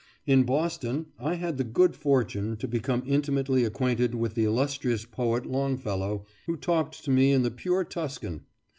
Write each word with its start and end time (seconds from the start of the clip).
In 0.25 0.45
Boston 0.45 1.11
I 1.19 1.35
had 1.35 1.59
the 1.59 1.63
good 1.63 1.95
fortune 1.95 2.57
to 2.57 2.67
become 2.67 3.03
intimately 3.05 3.63
acquainted 3.63 4.15
with 4.15 4.33
the 4.33 4.45
illustrious 4.45 5.05
poet, 5.05 5.45
Longfellow, 5.45 6.25
who 6.47 6.57
talked 6.57 7.03
to 7.05 7.11
me 7.11 7.31
in 7.31 7.43
the 7.43 7.51
pure 7.51 7.83
Tuscan. 7.83 8.41